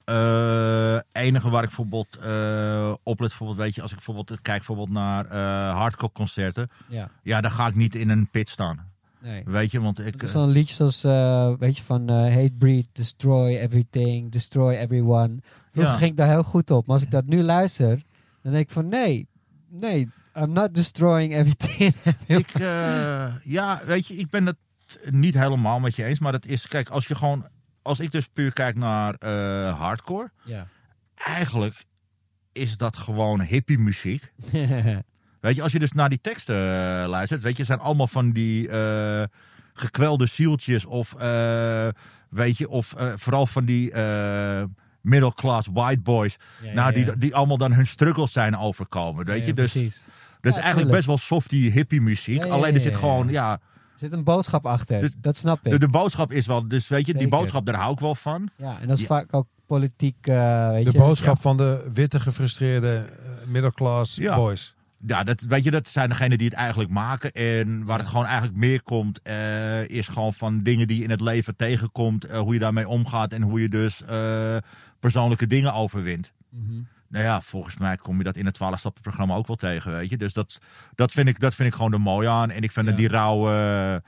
[0.04, 4.58] Eh enige waar ik bijvoorbeeld eh op let, bijvoorbeeld, weet je, als ik bijvoorbeeld kijk
[4.58, 5.36] bijvoorbeeld naar
[5.76, 6.70] hardcore concerten.
[6.88, 8.92] ja, Ja, dan ga ik niet in een pit staan.
[9.24, 9.44] Nee.
[9.46, 10.24] Weet je, want ik...
[10.26, 15.38] Zo'n liedje zoals, eh, weet je, van eh, Hate Breed, Destroy Everything, Destroy Everyone.
[15.72, 15.98] Vroeger Ja.
[15.98, 16.86] ging ik daar heel goed op.
[16.86, 18.02] Maar als ik dat nu luister,
[18.42, 19.28] dan denk ik van nee,
[19.70, 21.94] nee, I'm not destroying everything.
[22.40, 24.58] Ik, eh, ja, weet je, ik ben het
[25.10, 26.20] niet helemaal met je eens.
[26.20, 27.48] Maar het is, kijk, als je gewoon,
[27.82, 29.26] als ik dus puur kijk naar
[29.76, 30.68] hardcore, ja.
[31.16, 31.86] eigenlijk
[32.52, 34.32] is dat gewoon hippie muziek.
[35.44, 38.32] Weet je, als je dus naar die teksten eh, luistert, weet je, zijn allemaal van
[38.32, 39.24] die eh,
[39.74, 41.88] gekwelde zieltjes of, eh,
[42.30, 44.64] weet je, of eh, vooral van die eh
[45.02, 47.06] middle class white boys, Ja, nou, ja, ja.
[47.06, 49.54] die, die allemaal dan hun struggles zijn overkomen, weet Ja, je.
[49.54, 49.96] Dus precies.
[49.96, 50.06] dat
[50.52, 50.92] is Ja, eigenlijk tuurlijk.
[50.96, 52.40] best wel softie hippie muziek.
[52.42, 53.32] Ja, ja, Alleen er zit ja, gewoon, ja.
[53.34, 55.72] ja, Er zit een boodschap achter, Dus- dat snap ik.
[55.72, 58.50] de, de boodschap is wel, dus weet je, die boodschap, daar hou ik wel van.
[58.58, 59.08] ja, en dat is Ja.
[59.08, 60.98] vaak ook politiek, eh, weet De je.
[60.98, 63.06] boodschap van de witte gefrustreerde
[63.48, 64.36] middelklas Ja.
[64.36, 64.76] boys.
[65.06, 67.32] Ja, dat, weet je, dat zijn degenen die het eigenlijk maken.
[67.32, 71.10] En waar het gewoon eigenlijk meer komt, eh, is gewoon van dingen die je in
[71.10, 72.26] het leven tegenkomt.
[72.26, 74.58] eh, hoe je daarmee omgaat en hoe je dus eh,
[75.00, 76.34] persoonlijke dingen overwint.
[76.50, 76.82] Mhm.
[77.10, 80.18] Nou ja, volgens mij kom je dat in het 12-stappen-programma ook wel tegen, weet je.
[80.18, 80.58] Dus dat,
[80.96, 82.50] dat, vind ik, dat vind ik gewoon er mooi aan.
[82.52, 82.92] En ik vind Ja.
[82.92, 84.04] dat die rauwe,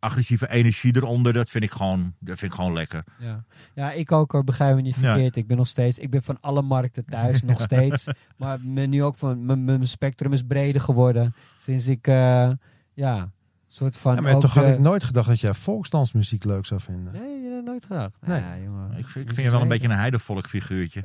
[0.00, 3.04] agressieve energie eronder, dat vind ik gewoon, dat vind ik gewoon lekker.
[3.18, 3.44] Ja.
[3.74, 5.00] ja, ik ook hoor, begrijp me niet Ja.
[5.00, 5.36] verkeerd.
[5.36, 8.06] Ik ben nog steeds, ik ben van alle markten thuis, nog steeds.
[8.36, 11.34] Maar nu ook van, mijn- spectrum is breder geworden.
[11.58, 12.50] Sinds ik, eh,
[12.94, 13.30] ja,
[13.68, 16.80] soort van Ja, maar ook toch had ik nooit gedacht dat jij volksdansmuziek leuk zou
[16.80, 17.12] vinden.
[17.12, 18.16] Nee, je nooit gedacht.
[18.26, 18.40] Nee.
[18.40, 18.88] Ja, jongen.
[18.98, 21.02] Ik vind, ik Moet vind je wel een beetje een heidevolk figuurtje.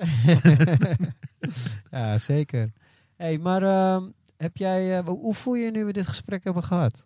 [1.92, 2.72] ja, zeker.
[3.18, 4.04] hey, maar ehm,
[4.38, 7.06] heb jij, eh, hoe hoe voel je je nu we dit gesprek hebben gehad?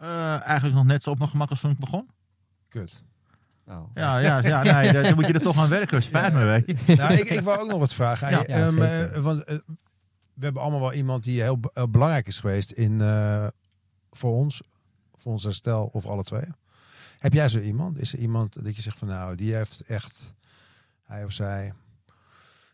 [0.00, 2.08] Eh, eigenlijk nog net zo op mijn gemak als toen ik begon.
[2.68, 3.02] Kut.
[3.66, 3.90] Oh.
[3.94, 6.02] Ja, ja, ja nee, dan moet je er toch aan werken.
[6.12, 6.94] Spijt me, weet je.
[6.96, 8.30] nou, ik, ik wou ook nog wat vragen.
[8.30, 8.36] Ja.
[8.46, 9.56] Hey, Ja, ehm, eh, want, eh,
[10.34, 13.46] we hebben allemaal wel iemand die heel, be- heel belangrijk is geweest in, eh,
[14.10, 14.62] voor ons,
[15.14, 16.44] voor ons herstel of alle twee.
[17.18, 17.98] Heb jij zo iemand?
[17.98, 20.34] Is er iemand dat je zegt van nou, die heeft echt,
[21.04, 21.72] hij of zij,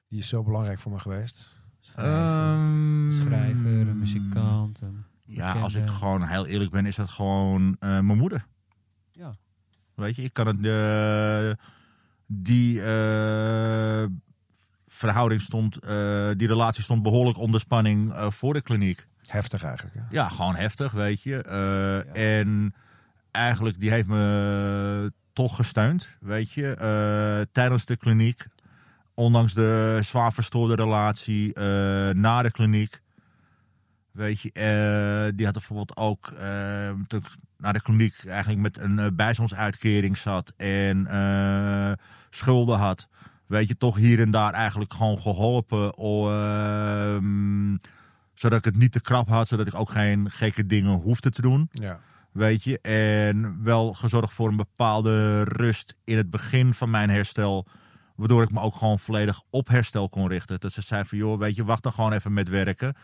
[0.09, 1.51] die is zo belangrijk voor me geweest?
[1.81, 4.81] Schrijver, Ehm, schrijver, een muzikant.
[4.81, 5.99] een Ja, als ik bekende.
[5.99, 8.47] gewoon heel eerlijk ben, is dat gewoon eh, mijn moeder.
[9.13, 9.35] Ja.
[9.95, 10.67] Weet je, ik kan het.
[10.67, 11.65] eh,
[12.27, 14.05] die eh,
[14.89, 19.07] verhouding stond, eh, die relatie stond behoorlijk onder spanning eh, voor de kliniek.
[19.27, 19.97] Heftig eigenlijk.
[19.97, 20.03] Hè?
[20.11, 21.43] Ja, gewoon heftig, weet je.
[21.43, 22.75] Eh, En
[23.31, 26.75] eigenlijk, die heeft me toch gesteund, weet je.
[26.75, 28.47] Eh, tijdens de kliniek,
[29.15, 31.65] ondanks de zwaar verstoorde relatie eh,
[32.15, 33.01] na de kliniek.
[34.17, 38.79] Weet je, eh, die had bijvoorbeeld ook, eh, toen ik naar de kliniek eigenlijk met
[38.79, 41.93] een eh, bijstandsuitkering zat en eh,
[42.31, 43.09] schulden had.
[43.47, 45.95] Weet je, toch hier en daar eigenlijk gewoon geholpen.
[45.95, 47.77] ehm,
[48.35, 51.43] zodat ik het niet te krap had, zodat ik ook geen gekke dingen hoefde te
[51.43, 51.69] doen.
[51.71, 52.01] Ja.
[52.33, 57.67] Weet je, en wel gezorgd voor een bepaalde rust in het begin van mijn herstel.
[58.17, 60.61] Waardoor ik me ook gewoon volledig op herstel kon richten.
[60.61, 62.97] Dat ze zei van, joh, weet je, wacht dan gewoon even met werken.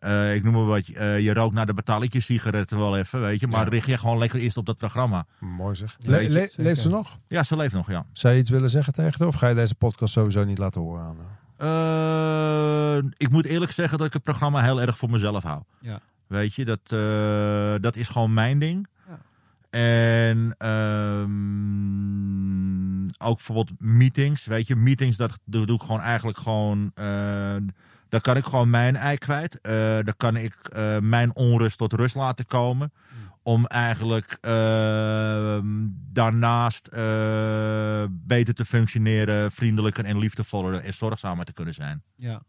[0.00, 3.40] Eh, ik noem maar wat, eh, je rookt naar de betalletjes sigaretten wel even, weet
[3.40, 3.46] je.
[3.46, 3.70] Maar Ja.
[3.70, 5.26] richt je gewoon lekker eerst op dat programma.
[5.38, 5.96] Mooi zeg.
[5.98, 7.18] Le- le- leeft ze nog?
[7.26, 8.06] Ja, ze leeft nog, ja.
[8.12, 9.28] Zou je iets willen zeggen tegen haar?
[9.28, 11.38] Of ga je deze podcast sowieso niet laten horen aan haar?
[12.96, 15.62] Eh, ik moet eerlijk zeggen dat ik het programma heel erg voor mezelf hou.
[15.80, 16.00] Ja.
[16.26, 18.86] Weet je, dat, eh, dat is gewoon mijn ding.
[19.08, 19.18] Ja.
[19.70, 21.30] En ehm,
[23.28, 24.46] ook bijvoorbeeld meetings.
[24.46, 26.92] Weet je, meetings, dat doe, doe ik gewoon eigenlijk gewoon.
[28.10, 29.60] Daar kan ik gewoon mijn ei kwijt.
[29.60, 32.92] Eh daar kan ik eh, mijn onrust tot rust laten komen.
[33.42, 35.66] Om eigenlijk ehm,
[36.12, 42.02] daarnaast eh, beter te functioneren, vriendelijker en liefdevoller en zorgzamer te kunnen zijn.
[42.16, 42.42] Ja.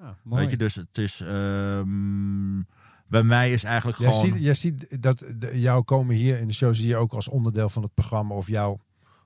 [0.00, 0.42] ja mooi.
[0.42, 1.20] Weet je, dus het is.
[1.20, 2.60] ehm,
[3.06, 4.26] bij mij is eigenlijk Jij gewoon.
[4.26, 7.28] ziet, jij ziet dat de, jou komen hier in de show zie je ook als
[7.28, 8.78] onderdeel van het programma of jou,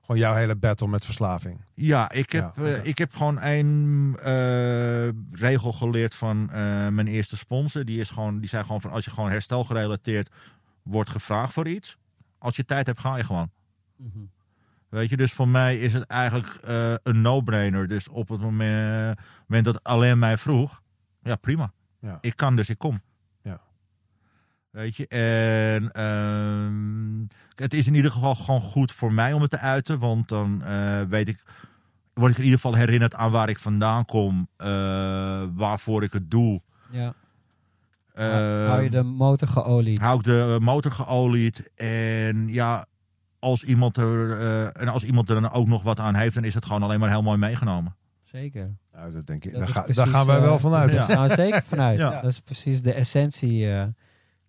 [0.05, 1.61] gewoon jouw hele battle met verslaving.
[1.73, 7.07] Ja, ik heb, Ja, eh, ik heb gewoon een eh, regel geleerd van eh, mijn
[7.07, 7.85] eerste sponsor.
[7.85, 10.29] Die, is gewoon, die zei gewoon van als je gewoon herstelgerelateerd
[10.83, 11.97] wordt gevraagd voor iets.
[12.37, 13.51] Als je tijd hebt, ga je gewoon.
[13.95, 14.19] Mhm.
[14.89, 17.87] Weet je, dus voor mij is het eigenlijk eh, een no-brainer.
[17.87, 20.81] Dus op het moment, moment dat alleen mij vroeg,
[21.21, 21.71] ja prima.
[21.99, 22.17] Ja.
[22.21, 23.01] Ik kan dus ik kom.
[24.75, 24.81] Ja.
[24.81, 29.49] Weet je, en ehm, het is in ieder geval gewoon goed voor mij om het
[29.51, 29.99] te uiten.
[29.99, 31.43] Want dan eh, weet ik,
[32.13, 34.47] word ik in ieder geval herinnerd aan waar ik vandaan kom.
[34.57, 34.67] eh,
[35.53, 36.61] waarvoor ik het doe.
[36.89, 37.13] Ja.
[38.13, 39.99] Eh, Hou je de motor geolied?
[39.99, 41.69] hou ik de motor geolied.
[41.75, 42.85] En ja,
[43.39, 46.43] als iemand, er, eh, en als iemand er dan ook nog wat aan heeft, dan
[46.43, 47.95] is het gewoon alleen maar heel mooi meegenomen.
[48.23, 48.75] Zeker.
[48.93, 49.51] Nou, dat denk ik.
[49.51, 51.07] Dat Daar, is ga- precies, daar gaan wij wel vanuit.
[51.07, 51.97] We zeker vanuit.
[51.97, 52.21] Ja.
[52.21, 53.67] Dat is precies de essentie.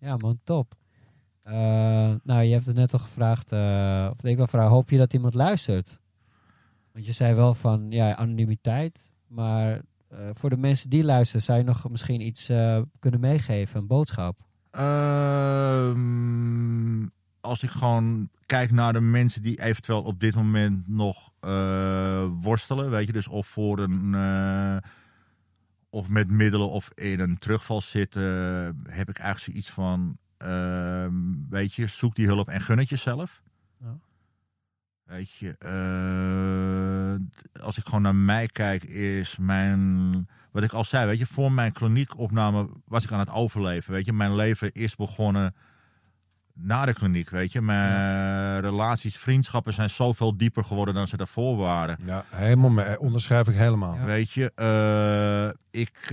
[0.07, 0.75] Ja man, top.
[1.43, 1.53] Eh,
[2.23, 5.13] nou, je hebt het net al gevraagd, eh, of ik wil vragen, hoop je dat
[5.13, 5.99] iemand luistert?
[6.93, 9.11] Want je zei wel van, ja, anonimiteit.
[9.27, 12.51] Maar eh, voor de mensen die luisteren, zou je nog misschien iets
[12.99, 14.39] kunnen meegeven, een boodschap?
[14.71, 15.97] Ehm,
[17.41, 21.31] als ik gewoon kijk naar de mensen die eventueel op dit moment nog
[22.41, 24.15] worstelen, weet je, dus of voor een
[25.89, 28.23] of met middelen of in een terugval zitten,
[28.89, 31.13] heb ik eigenlijk zoiets van, ehm,
[31.49, 33.41] weet je, zoek die hulp en gun het jezelf.
[33.79, 33.97] Ja.
[35.03, 41.05] Weet je, eh, als ik gewoon naar mij kijk, is mijn, wat ik al zei,
[41.05, 43.93] weet je, voor mijn kliniekopname was ik aan het overleven.
[43.93, 45.55] Weet je, mijn leven is begonnen
[46.59, 47.61] na de kliniek, weet je.
[47.61, 51.97] Mijn relaties, vriendschappen zijn zoveel dieper geworden dan ze daarvoor waren.
[52.05, 52.99] Ja, helemaal mee.
[52.99, 53.95] Onderschrijf ik helemaal.
[53.95, 54.03] Ja.
[54.05, 56.09] Weet je, eh, ik eh,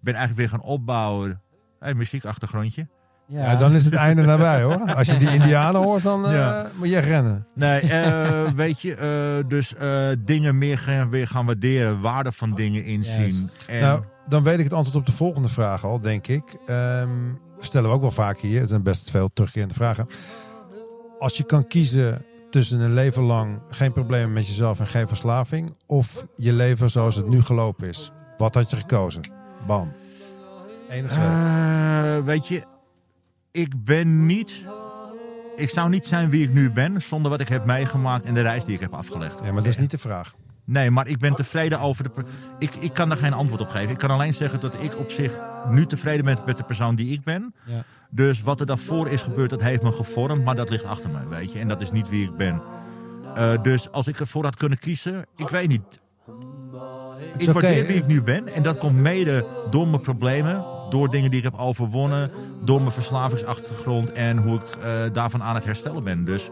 [0.00, 1.40] ben eigenlijk weer gaan opbouwen.
[1.78, 2.88] Hey, muziekachtergrondje.
[3.26, 4.94] Ja, dan is het einde nabij hoor.
[4.94, 6.66] Als je die indianen hoort, dan eh, Ja.
[6.78, 7.46] moet je rennen.
[7.54, 12.54] Nee, eh, weet je, eh, dus eh, dingen meer gaan, weer gaan waarderen, waarde van
[12.54, 13.50] dingen inzien.
[13.66, 16.56] En, Nou, dan weet ik het antwoord op de volgende vraag al, denk ik.
[16.66, 17.08] Ehm,
[17.64, 18.60] stellen we ook wel vaak hier.
[18.60, 20.06] Het zijn best veel terugkerende vragen.
[21.18, 25.76] Als je kan kiezen tussen een leven lang geen problemen met jezelf en geen verslaving,
[25.86, 29.22] of je leven zoals het nu gelopen is, wat had je gekozen?
[29.66, 29.92] Bam.
[30.88, 32.64] Eh, weet je,
[33.50, 34.56] ik ben niet.
[35.56, 38.40] Ik zou niet zijn wie ik nu ben zonder wat ik heb meegemaakt en de
[38.40, 39.38] reis die ik heb afgelegd.
[39.44, 40.34] ja, maar dat is niet de vraag.
[40.64, 42.10] Nee, maar ik ben tevreden over de.
[42.58, 43.90] Ik, ik kan daar geen antwoord op geven.
[43.90, 45.32] Ik kan alleen zeggen dat ik op zich
[45.68, 47.54] nu tevreden ben met de persoon die ik ben.
[47.64, 47.84] Ja.
[48.10, 51.28] Dus wat er daarvoor is gebeurd, dat heeft me gevormd, maar dat ligt achter me,
[51.28, 51.58] weet je.
[51.58, 52.62] En dat is niet wie ik ben.
[53.34, 56.00] Eh, dus als ik ervoor had kunnen kiezen, ik weet niet.
[57.38, 58.48] Ik waardeer wie ik nu ben.
[58.48, 60.64] En dat komt mede door mijn problemen.
[60.90, 62.30] Door dingen die ik heb overwonnen.
[62.64, 64.12] Door mijn verslavingsachtergrond.
[64.12, 66.24] En hoe ik eh, daarvan aan het herstellen ben.
[66.24, 66.50] Dus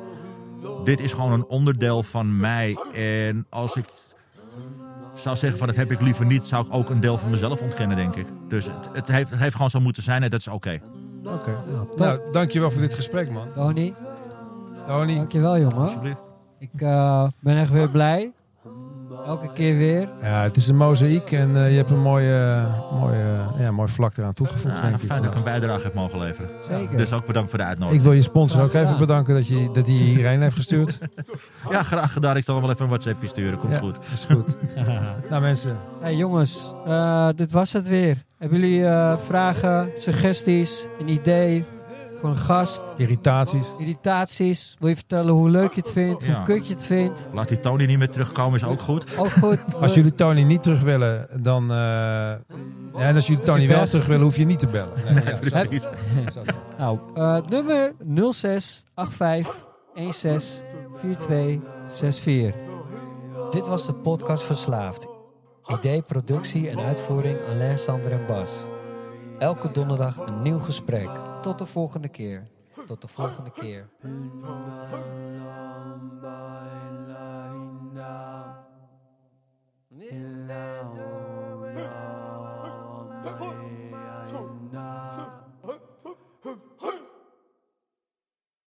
[0.85, 2.77] dit is gewoon een onderdeel van mij.
[2.95, 3.85] En als ik
[5.15, 6.45] zou zeggen van dat heb ik liever niet.
[6.45, 8.27] Zou ik ook een deel van mezelf ontkennen denk ik.
[8.49, 10.23] Dus het, het, heeft, het heeft gewoon zo moeten zijn.
[10.23, 10.81] En dat is oké.
[11.25, 11.59] Oké.
[11.73, 11.87] Nou.
[11.97, 13.53] Nou, dankjewel voor dit gesprek, man.
[13.53, 13.95] Tony,
[14.87, 15.77] Tony, dankjewel jongen.
[15.77, 16.21] Alsjeblieft.
[16.59, 18.33] Ik eh, ben echt weer blij.
[19.27, 20.09] Elke keer weer.
[20.23, 22.67] ja, het is een mozaïek en eh, je hebt een mooie,
[23.01, 23.25] mooie,
[23.59, 25.07] ja, mooi vlak eraan toegevoegd, Ja, denk ik.
[25.07, 26.51] fijn dat ik een bijdrage heb mogen leveren.
[26.69, 26.97] Zeker.
[26.97, 28.05] Dus ook bedankt voor de Ik uitnodiging.
[28.05, 30.99] wil je sponsor ook even bedanken dat, je, dat hij je hierheen heeft gestuurd.
[31.71, 32.37] Ja, graag gedaan.
[32.37, 33.59] Ik zal nog wel even een WhatsAppje sturen.
[33.59, 33.79] Komt Ja.
[33.79, 33.99] goed.
[34.13, 34.57] Is goed.
[35.31, 38.25] nou mensen, Hey jongens, eh, dit was het weer.
[38.39, 41.65] Hebben jullie eh, vragen, suggesties, een idee
[42.21, 43.67] voor een gast, irritaties.
[43.79, 44.77] irritaties?
[44.79, 46.35] Wil je vertellen hoe leuk je het vindt, Ja.
[46.37, 47.29] hoe kut je het vindt?
[47.33, 49.19] Laat die Tony niet meer terugkomen, is ook goed.
[49.19, 49.59] Ook goed.
[49.81, 51.63] Als jullie Tony niet terug willen, dan...
[51.71, 52.39] eh, ja,
[52.99, 54.93] en als jullie Tony wel terug willen, hoef je niet te bellen.
[55.15, 55.89] Nee, ja, Precies.
[56.79, 57.93] Nou, eh, nummer
[58.33, 60.41] 0685 16
[61.01, 62.55] 4264.
[63.51, 65.07] Dit was de podcast Verslaafd.
[65.67, 68.67] Idee, productie en uitvoering Alain, Sander en Bas.
[69.39, 71.09] Elke donderdag een nieuw gesprek.
[71.43, 72.49] Tot de volgende keer.
[72.87, 73.89] Tot de volgende keer.